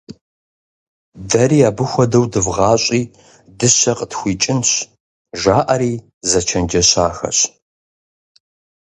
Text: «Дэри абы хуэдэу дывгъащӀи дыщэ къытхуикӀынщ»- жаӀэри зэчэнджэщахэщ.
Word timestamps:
«Дэри 1.29 1.59
абы 1.69 1.85
хуэдэу 1.91 2.25
дывгъащӀи 2.31 3.01
дыщэ 3.57 3.93
къытхуикӀынщ»- 3.97 4.69
жаӀэри 5.41 5.93
зэчэнджэщахэщ. 6.29 7.37